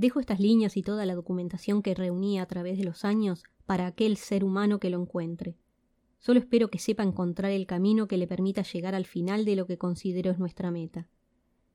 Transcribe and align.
Dejo 0.00 0.18
estas 0.18 0.40
líneas 0.40 0.78
y 0.78 0.82
toda 0.82 1.04
la 1.04 1.14
documentación 1.14 1.82
que 1.82 1.94
reuní 1.94 2.38
a 2.38 2.46
través 2.46 2.78
de 2.78 2.84
los 2.84 3.04
años 3.04 3.42
para 3.66 3.86
aquel 3.86 4.16
ser 4.16 4.44
humano 4.44 4.80
que 4.80 4.88
lo 4.88 4.98
encuentre. 4.98 5.58
Solo 6.18 6.40
espero 6.40 6.70
que 6.70 6.78
sepa 6.78 7.02
encontrar 7.02 7.52
el 7.52 7.66
camino 7.66 8.08
que 8.08 8.16
le 8.16 8.26
permita 8.26 8.62
llegar 8.62 8.94
al 8.94 9.04
final 9.04 9.44
de 9.44 9.56
lo 9.56 9.66
que 9.66 9.76
considero 9.76 10.30
es 10.30 10.38
nuestra 10.38 10.70
meta. 10.70 11.06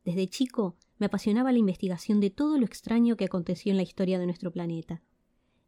Desde 0.04 0.28
chico 0.28 0.76
me 0.98 1.06
apasionaba 1.06 1.52
la 1.52 1.60
investigación 1.60 2.20
de 2.20 2.32
todo 2.32 2.58
lo 2.58 2.66
extraño 2.66 3.16
que 3.16 3.26
aconteció 3.26 3.70
en 3.70 3.78
la 3.78 3.84
historia 3.84 4.17
de 4.17 4.26
nuestro 4.26 4.51
planeta. 4.51 5.03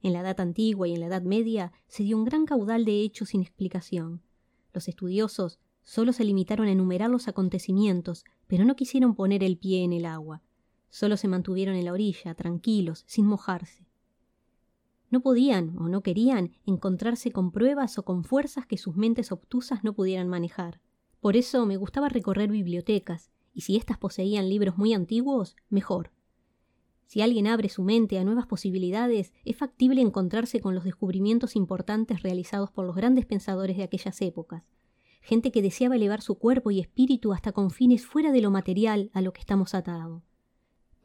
En 0.01 0.13
la 0.13 0.21
Edad 0.21 0.39
Antigua 0.39 0.87
y 0.87 0.95
en 0.95 1.01
la 1.01 1.05
Edad 1.05 1.21
Media 1.21 1.71
se 1.87 2.01
dio 2.01 2.17
un 2.17 2.25
gran 2.25 2.47
caudal 2.47 2.85
de 2.85 3.01
hechos 3.03 3.29
sin 3.29 3.41
explicación. 3.41 4.23
Los 4.73 4.87
estudiosos 4.87 5.59
solo 5.83 6.11
se 6.11 6.23
limitaron 6.23 6.65
a 6.65 6.71
enumerar 6.71 7.11
los 7.11 7.27
acontecimientos, 7.27 8.25
pero 8.47 8.65
no 8.65 8.75
quisieron 8.75 9.13
poner 9.13 9.43
el 9.43 9.59
pie 9.59 9.83
en 9.83 9.93
el 9.93 10.07
agua. 10.07 10.41
Solo 10.89 11.17
se 11.17 11.27
mantuvieron 11.27 11.75
en 11.75 11.85
la 11.85 11.93
orilla, 11.93 12.33
tranquilos, 12.33 13.03
sin 13.07 13.25
mojarse. 13.25 13.87
No 15.09 15.21
podían 15.21 15.77
o 15.77 15.87
no 15.87 16.01
querían 16.01 16.51
encontrarse 16.65 17.31
con 17.31 17.51
pruebas 17.51 17.97
o 17.97 18.03
con 18.03 18.23
fuerzas 18.23 18.65
que 18.65 18.77
sus 18.77 18.95
mentes 18.95 19.31
obtusas 19.31 19.83
no 19.83 19.93
pudieran 19.93 20.27
manejar. 20.27 20.81
Por 21.21 21.37
eso 21.37 21.65
me 21.65 21.77
gustaba 21.77 22.09
recorrer 22.09 22.51
bibliotecas, 22.51 23.31
y 23.53 23.61
si 23.61 23.75
éstas 23.75 23.97
poseían 23.97 24.49
libros 24.49 24.77
muy 24.77 24.93
antiguos, 24.93 25.55
mejor. 25.69 26.11
Si 27.05 27.21
alguien 27.21 27.47
abre 27.47 27.69
su 27.69 27.83
mente 27.83 28.19
a 28.19 28.25
nuevas 28.25 28.47
posibilidades, 28.47 29.33
es 29.45 29.55
factible 29.55 30.01
encontrarse 30.01 30.59
con 30.59 30.75
los 30.75 30.83
descubrimientos 30.83 31.55
importantes 31.55 32.21
realizados 32.21 32.69
por 32.69 32.85
los 32.85 32.95
grandes 32.95 33.25
pensadores 33.25 33.77
de 33.77 33.83
aquellas 33.83 34.21
épocas, 34.21 34.63
gente 35.21 35.51
que 35.51 35.61
deseaba 35.61 35.95
elevar 35.95 36.21
su 36.21 36.35
cuerpo 36.35 36.69
y 36.69 36.81
espíritu 36.81 37.31
hasta 37.31 37.53
confines 37.53 38.05
fuera 38.05 38.33
de 38.33 38.41
lo 38.41 38.51
material 38.51 39.09
a 39.13 39.21
lo 39.21 39.31
que 39.31 39.39
estamos 39.39 39.73
atados. 39.73 40.26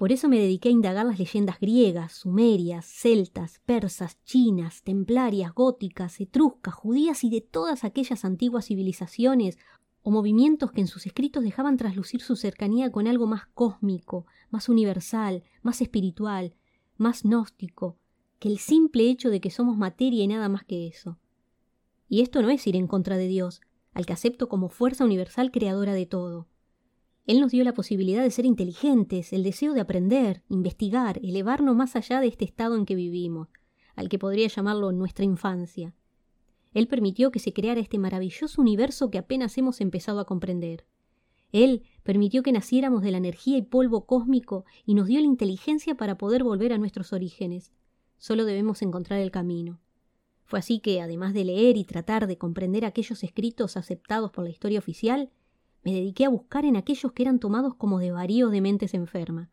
Por 0.03 0.11
eso 0.11 0.29
me 0.29 0.41
dediqué 0.41 0.69
a 0.69 0.73
indagar 0.73 1.07
las 1.07 1.21
leyendas 1.21 1.61
griegas, 1.61 2.11
sumerias, 2.11 2.87
celtas, 2.87 3.61
persas, 3.65 4.21
chinas, 4.25 4.83
templarias, 4.83 5.55
góticas, 5.55 6.21
etruscas, 6.21 6.75
judías 6.75 7.23
y 7.23 7.31
de 7.31 7.41
todas 7.41 7.85
aquellas 7.85 8.25
antiguas 8.25 8.67
civilizaciones 8.67 9.59
o 10.03 10.11
movimientos 10.11 10.73
que 10.73 10.81
en 10.81 10.89
sus 10.89 11.07
escritos 11.07 11.45
dejaban 11.45 11.77
traslucir 11.77 12.21
su 12.21 12.35
cercanía 12.35 12.91
con 12.91 13.07
algo 13.07 13.29
más 13.29 13.47
cósmico, 13.55 14.27
más 14.51 14.69
universal, 14.69 15.45
más 15.63 15.81
espiritual, 15.81 16.57
más 16.97 17.23
gnóstico, 17.23 17.97
que 18.41 18.49
el 18.49 18.59
simple 18.59 19.09
hecho 19.09 19.31
de 19.31 19.41
que 19.41 19.53
somos 19.53 19.77
materia 19.77 20.25
y 20.25 20.27
nada 20.27 20.49
más 20.49 20.65
que 20.65 20.89
eso. 20.89 21.21
Y 22.09 22.23
esto 22.23 22.43
no 22.43 22.51
es 22.51 22.67
ir 22.67 22.75
en 22.75 22.89
contra 22.89 23.17
de 23.17 23.29
Dios, 23.29 23.61
al 23.95 24.05
que 24.05 24.15
acepto 24.15 24.49
como 24.49 24.69
fuerza 24.69 25.05
universal 25.05 25.53
creadora 25.53 25.95
de 25.95 26.07
todo. 26.07 26.49
Él 27.25 27.41
nos 27.41 27.53
dio 27.53 27.63
la 27.63 27.75
posibilidad 27.75 28.23
de 28.23 28.31
ser 28.31 28.47
inteligentes, 28.47 29.33
el 29.33 29.45
deseo 29.45 29.75
de 29.75 29.81
aprender, 29.81 30.43
investigar, 30.49 31.21
elevarnos 31.23 31.77
más 31.77 31.95
allá 31.95 32.21
de 32.21 32.27
este 32.27 32.45
estado 32.45 32.77
en 32.77 32.85
que 32.85 32.97
vivimos, 32.97 33.49
al 33.95 34.09
que 34.09 34.19
podría 34.19 34.49
llamarlo 34.49 34.91
nuestra 34.91 35.25
infancia. 35.25 35.95
Él 36.75 36.89
permitió 36.89 37.31
que 37.31 37.39
se 37.39 37.53
creara 37.53 37.81
este 37.81 37.99
maravilloso 37.99 38.61
universo 38.61 39.11
que 39.11 39.19
apenas 39.19 39.57
hemos 39.57 39.81
empezado 39.81 40.19
a 40.19 40.25
comprender. 40.25 40.85
Él 41.53 41.83
permitió 42.03 42.43
que 42.43 42.51
naciéramos 42.51 43.03
de 43.03 43.13
la 43.13 43.19
energía 43.19 43.59
y 43.59 43.63
polvo 43.63 44.07
cósmico 44.07 44.65
y 44.85 44.95
nos 44.95 45.07
dio 45.07 45.21
la 45.21 45.27
inteligencia 45.27 45.95
para 45.95 46.17
poder 46.17 46.43
volver 46.43 46.73
a 46.73 46.79
nuestros 46.79 47.13
orígenes. 47.13 47.73
Solo 48.19 48.45
debemos 48.47 48.83
encontrar 48.83 49.21
el 49.21 49.31
camino. 49.31 49.79
Fue 50.45 50.59
así 50.59 50.81
que, 50.81 51.01
además 51.01 51.35
de 51.35 51.45
leer 51.45 51.77
y 51.77 51.85
tratar 51.85 52.27
de 52.27 52.39
comprender 52.39 52.85
aquellos 52.85 53.23
escritos 53.23 53.77
aceptados 53.77 54.31
por 54.33 54.45
la 54.45 54.51
historia 54.51 54.79
oficial, 54.79 55.31
me 55.85 55.93
dediqué 55.93 56.25
a 56.25 56.29
buscar 56.29 56.65
en 56.65 56.77
aquellos 56.77 57.13
que 57.13 57.23
eran 57.23 57.39
tomados 57.39 57.75
como 57.75 57.99
de 57.99 58.13
varíos 58.13 58.53
de 58.53 58.61
mentes 58.61 58.95
enfermas. 58.95 59.49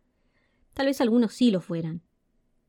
Tal 0.74 0.86
vez 0.86 1.02
algunos 1.02 1.34
sí 1.34 1.52
lo 1.52 1.62
fueran, 1.62 2.02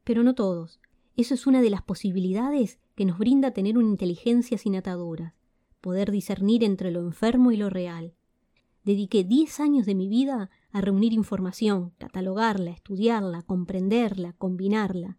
pero 0.04 0.22
no 0.22 0.34
todos. 0.34 0.80
Eso 1.16 1.34
es 1.34 1.46
una 1.46 1.60
de 1.60 1.70
las 1.70 1.82
posibilidades 1.82 2.78
que 2.94 3.04
nos 3.04 3.18
brinda 3.18 3.52
tener 3.52 3.76
una 3.76 3.88
inteligencia 3.88 4.58
sin 4.58 4.76
ataduras, 4.76 5.34
poder 5.80 6.10
discernir 6.10 6.64
entre 6.64 6.90
lo 6.90 7.00
enfermo 7.00 7.52
y 7.52 7.56
lo 7.56 7.70
real. 7.70 8.14
Dediqué 8.84 9.24
diez 9.24 9.60
años 9.60 9.84
de 9.84 9.94
mi 9.94 10.08
vida 10.08 10.50
a 10.72 10.80
reunir 10.80 11.12
información, 11.12 11.92
catalogarla, 11.98 12.70
estudiarla, 12.70 13.42
comprenderla, 13.42 14.32
combinarla, 14.34 15.18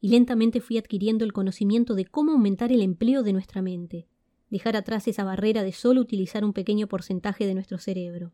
y 0.00 0.08
lentamente 0.08 0.60
fui 0.60 0.78
adquiriendo 0.78 1.24
el 1.24 1.32
conocimiento 1.32 1.94
de 1.94 2.06
cómo 2.06 2.32
aumentar 2.32 2.72
el 2.72 2.80
empleo 2.80 3.22
de 3.22 3.32
nuestra 3.32 3.62
mente, 3.62 4.08
dejar 4.50 4.76
atrás 4.76 5.08
esa 5.08 5.24
barrera 5.24 5.62
de 5.62 5.72
solo 5.72 6.00
utilizar 6.00 6.44
un 6.44 6.52
pequeño 6.52 6.86
porcentaje 6.88 7.46
de 7.46 7.54
nuestro 7.54 7.78
cerebro. 7.78 8.32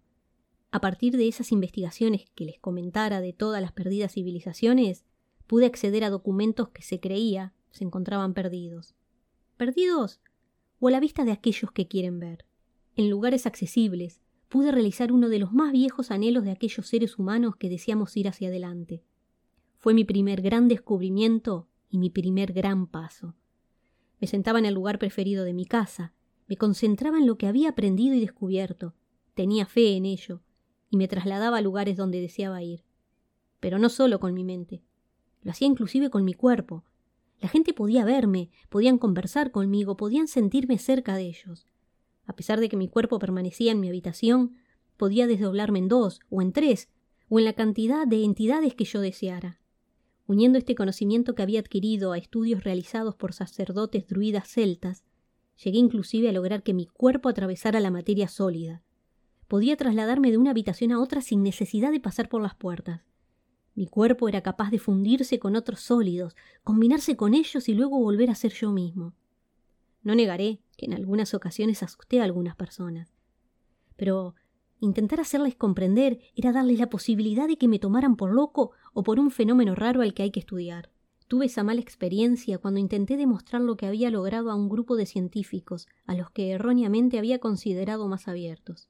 A 0.70 0.80
partir 0.80 1.16
de 1.16 1.28
esas 1.28 1.52
investigaciones 1.52 2.24
que 2.34 2.44
les 2.44 2.58
comentara 2.58 3.20
de 3.20 3.32
todas 3.32 3.62
las 3.62 3.72
perdidas 3.72 4.12
civilizaciones, 4.12 5.04
pude 5.46 5.66
acceder 5.66 6.02
a 6.04 6.10
documentos 6.10 6.70
que 6.70 6.82
se 6.82 6.98
creía 7.00 7.54
se 7.70 7.84
encontraban 7.84 8.34
perdidos. 8.34 8.94
¿Perdidos? 9.56 10.20
o 10.78 10.88
a 10.88 10.90
la 10.90 11.00
vista 11.00 11.24
de 11.24 11.32
aquellos 11.32 11.70
que 11.72 11.88
quieren 11.88 12.18
ver. 12.18 12.44
En 12.96 13.10
lugares 13.10 13.46
accesibles, 13.46 14.20
pude 14.48 14.72
realizar 14.72 15.12
uno 15.12 15.28
de 15.28 15.38
los 15.38 15.52
más 15.52 15.72
viejos 15.72 16.10
anhelos 16.10 16.44
de 16.44 16.50
aquellos 16.50 16.86
seres 16.86 17.18
humanos 17.18 17.56
que 17.56 17.68
deseamos 17.68 18.16
ir 18.16 18.28
hacia 18.28 18.48
adelante. 18.48 19.02
Fue 19.76 19.94
mi 19.94 20.04
primer 20.04 20.42
gran 20.42 20.68
descubrimiento 20.68 21.68
y 21.88 21.98
mi 21.98 22.10
primer 22.10 22.52
gran 22.52 22.86
paso. 22.86 23.34
Me 24.20 24.26
sentaba 24.26 24.58
en 24.58 24.66
el 24.66 24.74
lugar 24.74 24.98
preferido 24.98 25.44
de 25.44 25.52
mi 25.52 25.66
casa, 25.66 26.12
me 26.46 26.56
concentraba 26.56 27.18
en 27.18 27.26
lo 27.26 27.38
que 27.38 27.46
había 27.46 27.70
aprendido 27.70 28.14
y 28.14 28.20
descubierto, 28.20 28.94
tenía 29.34 29.66
fe 29.66 29.96
en 29.96 30.06
ello, 30.06 30.42
y 30.90 30.96
me 30.96 31.08
trasladaba 31.08 31.58
a 31.58 31.62
lugares 31.62 31.96
donde 31.96 32.20
deseaba 32.20 32.62
ir. 32.62 32.84
Pero 33.60 33.78
no 33.78 33.88
solo 33.88 34.20
con 34.20 34.34
mi 34.34 34.44
mente, 34.44 34.82
lo 35.42 35.50
hacía 35.50 35.68
inclusive 35.68 36.10
con 36.10 36.24
mi 36.24 36.34
cuerpo, 36.34 36.84
la 37.40 37.48
gente 37.48 37.74
podía 37.74 38.04
verme, 38.04 38.50
podían 38.68 38.98
conversar 38.98 39.50
conmigo, 39.50 39.96
podían 39.96 40.26
sentirme 40.26 40.78
cerca 40.78 41.16
de 41.16 41.26
ellos. 41.26 41.66
A 42.24 42.34
pesar 42.34 42.60
de 42.60 42.68
que 42.68 42.76
mi 42.76 42.88
cuerpo 42.88 43.18
permanecía 43.18 43.72
en 43.72 43.80
mi 43.80 43.88
habitación, 43.88 44.56
podía 44.96 45.26
desdoblarme 45.26 45.78
en 45.80 45.88
dos, 45.88 46.20
o 46.30 46.40
en 46.40 46.52
tres, 46.52 46.88
o 47.28 47.38
en 47.38 47.44
la 47.44 47.52
cantidad 47.52 48.06
de 48.06 48.24
entidades 48.24 48.74
que 48.74 48.84
yo 48.84 49.00
deseara. 49.00 49.60
Uniendo 50.26 50.58
este 50.58 50.74
conocimiento 50.74 51.34
que 51.34 51.42
había 51.42 51.60
adquirido 51.60 52.12
a 52.12 52.18
estudios 52.18 52.64
realizados 52.64 53.14
por 53.14 53.32
sacerdotes 53.32 54.08
druidas 54.08 54.48
celtas, 54.48 55.04
llegué 55.62 55.78
inclusive 55.78 56.28
a 56.28 56.32
lograr 56.32 56.62
que 56.62 56.74
mi 56.74 56.86
cuerpo 56.86 57.28
atravesara 57.28 57.78
la 57.78 57.90
materia 57.90 58.26
sólida. 58.26 58.82
Podía 59.46 59.76
trasladarme 59.76 60.32
de 60.32 60.38
una 60.38 60.50
habitación 60.50 60.90
a 60.90 61.00
otra 61.00 61.20
sin 61.20 61.44
necesidad 61.44 61.92
de 61.92 62.00
pasar 62.00 62.28
por 62.28 62.42
las 62.42 62.56
puertas. 62.56 63.02
Mi 63.76 63.86
cuerpo 63.86 64.28
era 64.28 64.42
capaz 64.42 64.70
de 64.70 64.80
fundirse 64.80 65.38
con 65.38 65.54
otros 65.54 65.80
sólidos, 65.80 66.34
combinarse 66.64 67.16
con 67.16 67.34
ellos 67.34 67.68
y 67.68 67.74
luego 67.74 67.98
volver 67.98 68.30
a 68.30 68.34
ser 68.34 68.52
yo 68.52 68.72
mismo. 68.72 69.14
No 70.02 70.14
negaré 70.14 70.60
que 70.76 70.86
en 70.86 70.94
algunas 70.94 71.34
ocasiones 71.34 71.82
asusté 71.82 72.20
a 72.20 72.24
algunas 72.24 72.56
personas. 72.56 73.12
Pero 73.96 74.34
intentar 74.80 75.20
hacerles 75.20 75.54
comprender 75.54 76.20
era 76.34 76.52
darles 76.52 76.78
la 76.78 76.90
posibilidad 76.90 77.48
de 77.48 77.56
que 77.56 77.68
me 77.68 77.78
tomaran 77.78 78.16
por 78.16 78.32
loco 78.32 78.72
o 78.92 79.02
por 79.02 79.18
un 79.18 79.30
fenómeno 79.30 79.74
raro 79.74 80.02
al 80.02 80.14
que 80.14 80.22
hay 80.22 80.30
que 80.30 80.40
estudiar. 80.40 80.90
Tuve 81.28 81.46
esa 81.46 81.64
mala 81.64 81.80
experiencia 81.80 82.58
cuando 82.58 82.78
intenté 82.78 83.16
demostrar 83.16 83.60
lo 83.60 83.76
que 83.76 83.86
había 83.86 84.10
logrado 84.10 84.50
a 84.50 84.54
un 84.54 84.68
grupo 84.68 84.96
de 84.96 85.06
científicos, 85.06 85.88
a 86.06 86.14
los 86.14 86.30
que 86.30 86.52
erróneamente 86.52 87.18
había 87.18 87.40
considerado 87.40 88.06
más 88.06 88.28
abiertos. 88.28 88.88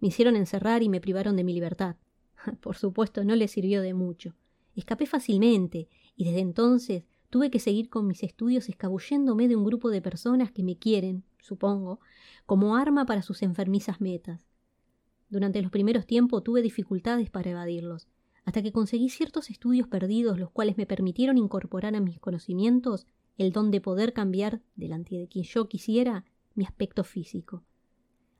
Me 0.00 0.08
hicieron 0.08 0.36
encerrar 0.36 0.82
y 0.82 0.90
me 0.90 1.00
privaron 1.00 1.36
de 1.36 1.44
mi 1.44 1.54
libertad. 1.54 1.96
Por 2.60 2.76
supuesto, 2.76 3.24
no 3.24 3.34
le 3.34 3.48
sirvió 3.48 3.80
de 3.80 3.94
mucho. 3.94 4.34
Escapé 4.76 5.06
fácilmente, 5.06 5.88
y 6.16 6.24
desde 6.24 6.40
entonces 6.40 7.04
tuve 7.30 7.50
que 7.50 7.58
seguir 7.58 7.88
con 7.88 8.06
mis 8.06 8.22
estudios 8.22 8.68
escabulléndome 8.68 9.48
de 9.48 9.56
un 9.56 9.64
grupo 9.64 9.88
de 9.90 10.02
personas 10.02 10.52
que 10.52 10.62
me 10.62 10.76
quieren, 10.76 11.24
supongo, 11.40 12.00
como 12.44 12.76
arma 12.76 13.06
para 13.06 13.22
sus 13.22 13.42
enfermizas 13.42 14.00
metas. 14.00 14.53
Durante 15.34 15.60
los 15.60 15.72
primeros 15.72 16.06
tiempos 16.06 16.44
tuve 16.44 16.62
dificultades 16.62 17.28
para 17.28 17.50
evadirlos, 17.50 18.06
hasta 18.44 18.62
que 18.62 18.70
conseguí 18.70 19.08
ciertos 19.08 19.50
estudios 19.50 19.88
perdidos 19.88 20.38
los 20.38 20.48
cuales 20.52 20.76
me 20.78 20.86
permitieron 20.86 21.38
incorporar 21.38 21.96
a 21.96 22.00
mis 22.00 22.20
conocimientos 22.20 23.08
el 23.36 23.50
don 23.50 23.72
de 23.72 23.80
poder 23.80 24.12
cambiar, 24.12 24.62
delante 24.76 25.16
de 25.16 25.26
quien 25.26 25.44
yo 25.44 25.66
quisiera, 25.66 26.24
mi 26.54 26.64
aspecto 26.64 27.02
físico. 27.02 27.64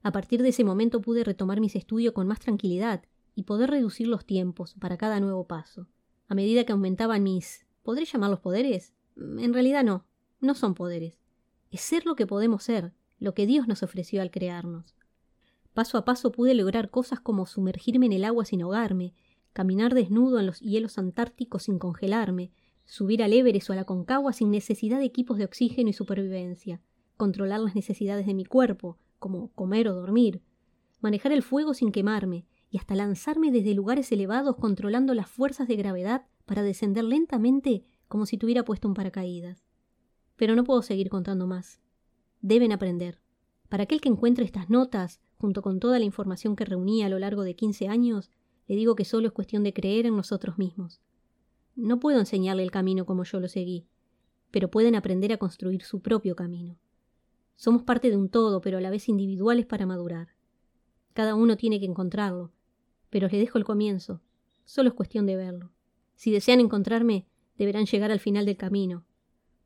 A 0.04 0.12
partir 0.12 0.40
de 0.40 0.50
ese 0.50 0.62
momento 0.62 1.00
pude 1.00 1.24
retomar 1.24 1.58
mis 1.58 1.74
estudios 1.74 2.14
con 2.14 2.28
más 2.28 2.38
tranquilidad 2.38 3.02
y 3.34 3.42
poder 3.42 3.70
reducir 3.70 4.06
los 4.06 4.24
tiempos 4.24 4.76
para 4.78 4.96
cada 4.96 5.18
nuevo 5.18 5.48
paso. 5.48 5.88
A 6.28 6.36
medida 6.36 6.62
que 6.62 6.74
aumentaban 6.74 7.24
mis... 7.24 7.66
¿Podré 7.82 8.04
llamarlos 8.04 8.38
poderes? 8.38 8.94
En 9.16 9.52
realidad 9.52 9.82
no, 9.82 10.06
no 10.40 10.54
son 10.54 10.74
poderes. 10.74 11.18
Es 11.72 11.80
ser 11.80 12.06
lo 12.06 12.14
que 12.14 12.28
podemos 12.28 12.62
ser, 12.62 12.92
lo 13.18 13.34
que 13.34 13.46
Dios 13.46 13.66
nos 13.66 13.82
ofreció 13.82 14.22
al 14.22 14.30
crearnos. 14.30 14.94
Paso 15.74 15.98
a 15.98 16.04
paso 16.04 16.32
pude 16.32 16.54
lograr 16.54 16.90
cosas 16.90 17.20
como 17.20 17.46
sumergirme 17.46 18.06
en 18.06 18.12
el 18.12 18.24
agua 18.24 18.44
sin 18.44 18.62
ahogarme, 18.62 19.12
caminar 19.52 19.92
desnudo 19.92 20.38
en 20.38 20.46
los 20.46 20.60
hielos 20.60 20.98
antárticos 20.98 21.64
sin 21.64 21.78
congelarme, 21.78 22.52
subir 22.84 23.22
al 23.22 23.32
Everest 23.32 23.70
o 23.70 23.72
a 23.72 23.76
la 23.76 23.84
Concagua 23.84 24.32
sin 24.32 24.50
necesidad 24.50 24.98
de 24.98 25.04
equipos 25.04 25.36
de 25.36 25.44
oxígeno 25.44 25.90
y 25.90 25.92
supervivencia, 25.92 26.80
controlar 27.16 27.60
las 27.60 27.74
necesidades 27.74 28.26
de 28.26 28.34
mi 28.34 28.44
cuerpo, 28.44 28.98
como 29.18 29.52
comer 29.52 29.88
o 29.88 29.94
dormir, 29.94 30.42
manejar 31.00 31.32
el 31.32 31.42
fuego 31.42 31.74
sin 31.74 31.92
quemarme, 31.92 32.46
y 32.70 32.78
hasta 32.78 32.96
lanzarme 32.96 33.52
desde 33.52 33.72
lugares 33.72 34.10
elevados 34.10 34.56
controlando 34.56 35.14
las 35.14 35.28
fuerzas 35.28 35.68
de 35.68 35.76
gravedad 35.76 36.26
para 36.44 36.64
descender 36.64 37.04
lentamente 37.04 37.84
como 38.08 38.26
si 38.26 38.36
tuviera 38.36 38.64
puesto 38.64 38.88
un 38.88 38.94
paracaídas. 38.94 39.64
Pero 40.34 40.56
no 40.56 40.64
puedo 40.64 40.82
seguir 40.82 41.08
contando 41.08 41.46
más. 41.46 41.80
Deben 42.42 42.72
aprender. 42.72 43.20
Para 43.68 43.84
aquel 43.84 44.00
que 44.00 44.08
encuentre 44.08 44.44
estas 44.44 44.70
notas, 44.70 45.20
junto 45.36 45.62
con 45.62 45.80
toda 45.80 45.98
la 45.98 46.04
información 46.04 46.56
que 46.56 46.64
reuní 46.64 47.02
a 47.02 47.08
lo 47.08 47.18
largo 47.18 47.42
de 47.42 47.56
quince 47.56 47.88
años, 47.88 48.30
le 48.66 48.76
digo 48.76 48.94
que 48.94 49.04
solo 49.04 49.26
es 49.26 49.32
cuestión 49.32 49.62
de 49.62 49.72
creer 49.72 50.06
en 50.06 50.16
nosotros 50.16 50.58
mismos. 50.58 51.00
No 51.76 52.00
puedo 52.00 52.18
enseñarle 52.20 52.62
el 52.62 52.70
camino 52.70 53.04
como 53.04 53.24
yo 53.24 53.40
lo 53.40 53.48
seguí, 53.48 53.86
pero 54.50 54.70
pueden 54.70 54.94
aprender 54.94 55.32
a 55.32 55.38
construir 55.38 55.82
su 55.82 56.00
propio 56.00 56.36
camino. 56.36 56.78
Somos 57.56 57.82
parte 57.82 58.10
de 58.10 58.16
un 58.16 58.28
todo, 58.28 58.60
pero 58.60 58.78
a 58.78 58.80
la 58.80 58.90
vez 58.90 59.08
individuales 59.08 59.66
para 59.66 59.86
madurar. 59.86 60.28
Cada 61.12 61.34
uno 61.34 61.56
tiene 61.56 61.78
que 61.78 61.86
encontrarlo, 61.86 62.52
pero 63.10 63.28
les 63.28 63.40
dejo 63.40 63.58
el 63.58 63.64
comienzo. 63.64 64.20
Solo 64.64 64.88
es 64.88 64.94
cuestión 64.94 65.26
de 65.26 65.36
verlo. 65.36 65.72
Si 66.14 66.30
desean 66.30 66.60
encontrarme, 66.60 67.26
deberán 67.56 67.86
llegar 67.86 68.10
al 68.10 68.20
final 68.20 68.46
del 68.46 68.56
camino, 68.56 69.04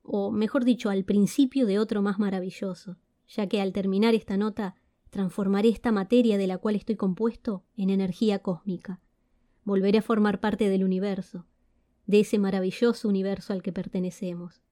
o 0.02 0.30
mejor 0.30 0.64
dicho, 0.64 0.88
al 0.88 1.04
principio 1.04 1.66
de 1.66 1.78
otro 1.78 2.00
más 2.00 2.18
maravilloso, 2.18 2.96
ya 3.26 3.46
que 3.46 3.60
al 3.60 3.74
terminar 3.74 4.14
esta 4.14 4.38
nota 4.38 4.74
transformaré 5.18 5.70
esta 5.70 5.90
materia 5.90 6.38
de 6.38 6.46
la 6.46 6.58
cual 6.58 6.76
estoy 6.76 6.94
compuesto 6.94 7.64
en 7.76 7.90
energía 7.90 8.38
cósmica. 8.38 9.00
Volveré 9.64 9.98
a 9.98 10.02
formar 10.02 10.38
parte 10.38 10.68
del 10.68 10.84
universo, 10.84 11.44
de 12.06 12.20
ese 12.20 12.38
maravilloso 12.38 13.08
universo 13.08 13.52
al 13.52 13.60
que 13.60 13.72
pertenecemos. 13.72 14.62